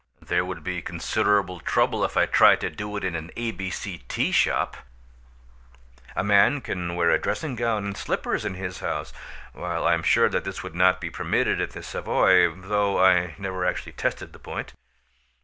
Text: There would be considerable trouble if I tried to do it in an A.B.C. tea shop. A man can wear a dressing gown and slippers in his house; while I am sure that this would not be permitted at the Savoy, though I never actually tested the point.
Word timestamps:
There 0.23 0.43
would 0.43 0.63
be 0.63 0.81
considerable 0.81 1.59
trouble 1.59 2.03
if 2.03 2.17
I 2.17 2.25
tried 2.25 2.59
to 2.61 2.71
do 2.71 2.97
it 2.97 3.03
in 3.03 3.15
an 3.15 3.29
A.B.C. 3.37 3.99
tea 4.07 4.31
shop. 4.31 4.75
A 6.15 6.23
man 6.23 6.59
can 6.61 6.95
wear 6.95 7.11
a 7.11 7.19
dressing 7.19 7.55
gown 7.55 7.85
and 7.85 7.95
slippers 7.95 8.43
in 8.43 8.55
his 8.55 8.79
house; 8.79 9.13
while 9.53 9.85
I 9.85 9.93
am 9.93 10.01
sure 10.01 10.27
that 10.27 10.43
this 10.43 10.63
would 10.63 10.73
not 10.73 11.01
be 11.01 11.11
permitted 11.11 11.61
at 11.61 11.73
the 11.73 11.83
Savoy, 11.83 12.51
though 12.51 12.97
I 12.97 13.35
never 13.37 13.63
actually 13.63 13.91
tested 13.91 14.33
the 14.33 14.39
point. 14.39 14.73